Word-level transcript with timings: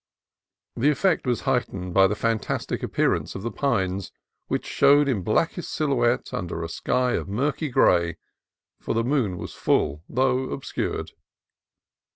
The 0.75 0.89
effect 0.89 1.27
was 1.27 1.41
heightened 1.41 1.93
by 1.93 2.07
the 2.07 2.15
fan 2.15 2.39
tastic 2.39 2.81
appearance 2.81 3.35
of 3.35 3.43
the 3.43 3.51
pines, 3.51 4.11
which 4.47 4.65
showed 4.65 5.07
in 5.07 5.21
blackest 5.21 5.71
silhouette 5.71 6.33
against 6.33 6.51
a 6.55 6.67
sky 6.69 7.11
of 7.11 7.29
murky 7.29 7.69
gray 7.69 8.17
(for 8.79 8.95
the 8.95 9.03
moon 9.03 9.37
was 9.37 9.53
full, 9.53 10.03
though 10.09 10.49
obscured). 10.49 11.11